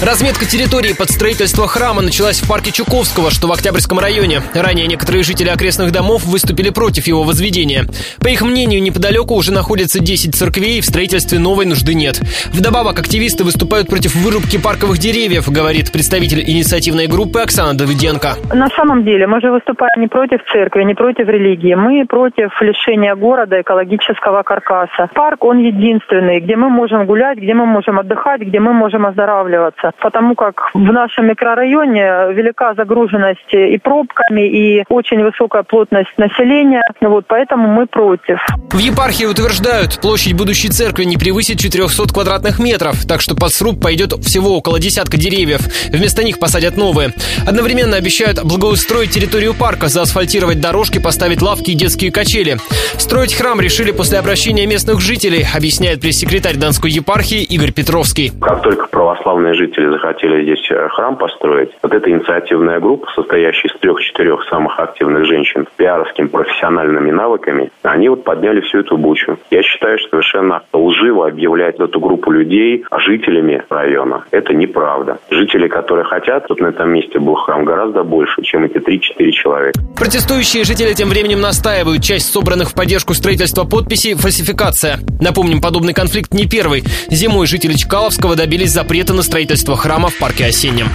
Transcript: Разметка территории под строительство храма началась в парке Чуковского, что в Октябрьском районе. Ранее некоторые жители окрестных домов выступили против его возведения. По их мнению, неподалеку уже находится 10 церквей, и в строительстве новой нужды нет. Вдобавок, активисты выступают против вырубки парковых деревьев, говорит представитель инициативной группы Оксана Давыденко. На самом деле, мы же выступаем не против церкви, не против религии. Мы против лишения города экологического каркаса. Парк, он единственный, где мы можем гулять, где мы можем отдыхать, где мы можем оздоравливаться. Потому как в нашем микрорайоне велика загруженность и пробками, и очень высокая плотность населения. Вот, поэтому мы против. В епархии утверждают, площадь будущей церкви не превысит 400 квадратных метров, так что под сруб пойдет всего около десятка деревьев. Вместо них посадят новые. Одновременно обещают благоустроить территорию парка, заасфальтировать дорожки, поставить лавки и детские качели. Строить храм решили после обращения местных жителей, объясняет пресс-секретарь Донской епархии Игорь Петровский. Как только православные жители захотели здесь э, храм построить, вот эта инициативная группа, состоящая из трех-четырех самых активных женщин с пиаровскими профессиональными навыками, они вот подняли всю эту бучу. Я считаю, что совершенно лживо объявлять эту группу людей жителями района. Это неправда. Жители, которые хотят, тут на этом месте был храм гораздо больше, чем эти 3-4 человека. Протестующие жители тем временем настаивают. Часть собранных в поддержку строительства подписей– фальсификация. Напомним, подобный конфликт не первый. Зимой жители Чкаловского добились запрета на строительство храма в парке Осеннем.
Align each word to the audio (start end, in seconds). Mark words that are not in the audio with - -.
Разметка 0.00 0.46
территории 0.46 0.94
под 0.96 1.10
строительство 1.10 1.66
храма 1.66 2.02
началась 2.02 2.40
в 2.40 2.48
парке 2.48 2.70
Чуковского, 2.70 3.30
что 3.30 3.48
в 3.48 3.52
Октябрьском 3.52 3.98
районе. 3.98 4.40
Ранее 4.54 4.86
некоторые 4.86 5.24
жители 5.24 5.48
окрестных 5.48 5.90
домов 5.90 6.24
выступили 6.24 6.70
против 6.70 7.08
его 7.08 7.24
возведения. 7.24 7.82
По 8.22 8.28
их 8.28 8.42
мнению, 8.42 8.80
неподалеку 8.80 9.34
уже 9.34 9.52
находится 9.52 9.98
10 9.98 10.36
церквей, 10.36 10.78
и 10.78 10.80
в 10.80 10.84
строительстве 10.84 11.40
новой 11.40 11.66
нужды 11.66 11.94
нет. 11.94 12.20
Вдобавок, 12.54 13.00
активисты 13.00 13.42
выступают 13.42 13.88
против 13.88 14.14
вырубки 14.14 14.56
парковых 14.56 14.98
деревьев, 14.98 15.48
говорит 15.48 15.90
представитель 15.90 16.48
инициативной 16.48 17.08
группы 17.08 17.40
Оксана 17.40 17.76
Давыденко. 17.76 18.36
На 18.54 18.68
самом 18.68 19.04
деле, 19.04 19.26
мы 19.26 19.40
же 19.40 19.50
выступаем 19.50 20.00
не 20.00 20.06
против 20.06 20.40
церкви, 20.52 20.84
не 20.84 20.94
против 20.94 21.26
религии. 21.26 21.74
Мы 21.74 22.06
против 22.06 22.50
лишения 22.62 23.16
города 23.16 23.60
экологического 23.60 24.44
каркаса. 24.44 25.10
Парк, 25.12 25.44
он 25.44 25.58
единственный, 25.58 26.38
где 26.38 26.54
мы 26.54 26.70
можем 26.70 27.04
гулять, 27.04 27.38
где 27.38 27.52
мы 27.52 27.66
можем 27.66 27.98
отдыхать, 27.98 28.42
где 28.42 28.60
мы 28.60 28.72
можем 28.72 29.04
оздоравливаться. 29.04 29.87
Потому 30.00 30.34
как 30.34 30.70
в 30.74 30.92
нашем 30.92 31.26
микрорайоне 31.26 32.32
велика 32.32 32.74
загруженность 32.74 33.52
и 33.52 33.78
пробками, 33.78 34.46
и 34.46 34.84
очень 34.88 35.22
высокая 35.22 35.62
плотность 35.62 36.16
населения. 36.16 36.82
Вот, 37.00 37.24
поэтому 37.28 37.68
мы 37.68 37.86
против. 37.86 38.38
В 38.70 38.78
епархии 38.78 39.24
утверждают, 39.24 40.00
площадь 40.00 40.34
будущей 40.34 40.68
церкви 40.68 41.04
не 41.04 41.16
превысит 41.16 41.58
400 41.58 42.12
квадратных 42.12 42.58
метров, 42.58 43.04
так 43.06 43.20
что 43.20 43.34
под 43.34 43.52
сруб 43.52 43.80
пойдет 43.82 44.12
всего 44.24 44.56
около 44.56 44.78
десятка 44.78 45.16
деревьев. 45.16 45.60
Вместо 45.88 46.24
них 46.24 46.38
посадят 46.38 46.76
новые. 46.76 47.10
Одновременно 47.46 47.96
обещают 47.96 48.42
благоустроить 48.44 49.10
территорию 49.10 49.54
парка, 49.54 49.88
заасфальтировать 49.88 50.60
дорожки, 50.60 50.98
поставить 50.98 51.42
лавки 51.42 51.70
и 51.70 51.74
детские 51.74 52.10
качели. 52.10 52.56
Строить 52.98 53.34
храм 53.34 53.60
решили 53.60 53.90
после 53.92 54.18
обращения 54.18 54.66
местных 54.66 55.00
жителей, 55.00 55.46
объясняет 55.54 56.00
пресс-секретарь 56.00 56.56
Донской 56.56 56.90
епархии 56.90 57.42
Игорь 57.42 57.72
Петровский. 57.72 58.32
Как 58.40 58.62
только 58.62 58.86
православные 58.88 59.54
жители 59.54 59.77
захотели 59.86 60.42
здесь 60.42 60.70
э, 60.70 60.88
храм 60.88 61.16
построить, 61.16 61.70
вот 61.82 61.92
эта 61.92 62.10
инициативная 62.10 62.80
группа, 62.80 63.08
состоящая 63.14 63.68
из 63.68 63.78
трех-четырех 63.80 64.44
самых 64.48 64.78
активных 64.78 65.26
женщин 65.26 65.66
с 65.66 65.76
пиаровскими 65.76 66.26
профессиональными 66.26 67.10
навыками, 67.10 67.70
они 67.82 68.08
вот 68.08 68.24
подняли 68.24 68.60
всю 68.60 68.80
эту 68.80 68.96
бучу. 68.96 69.38
Я 69.50 69.62
считаю, 69.62 69.98
что 69.98 70.08
совершенно 70.10 70.62
лживо 70.72 71.26
объявлять 71.26 71.78
эту 71.78 72.00
группу 72.00 72.30
людей 72.30 72.84
жителями 72.98 73.62
района. 73.70 74.24
Это 74.30 74.54
неправда. 74.54 75.18
Жители, 75.30 75.68
которые 75.68 76.04
хотят, 76.04 76.46
тут 76.48 76.60
на 76.60 76.68
этом 76.68 76.90
месте 76.90 77.18
был 77.18 77.34
храм 77.34 77.64
гораздо 77.64 78.02
больше, 78.02 78.42
чем 78.42 78.64
эти 78.64 78.78
3-4 78.78 79.30
человека. 79.30 79.80
Протестующие 79.96 80.64
жители 80.64 80.92
тем 80.94 81.08
временем 81.08 81.40
настаивают. 81.40 82.02
Часть 82.02 82.32
собранных 82.32 82.70
в 82.70 82.74
поддержку 82.74 83.14
строительства 83.14 83.64
подписей– 83.64 84.14
фальсификация. 84.14 84.98
Напомним, 85.20 85.60
подобный 85.60 85.94
конфликт 85.94 86.32
не 86.32 86.46
первый. 86.48 86.82
Зимой 87.08 87.46
жители 87.46 87.74
Чкаловского 87.74 88.36
добились 88.36 88.70
запрета 88.70 89.14
на 89.14 89.22
строительство 89.22 89.67
храма 89.76 90.08
в 90.08 90.18
парке 90.18 90.46
Осеннем. 90.46 90.88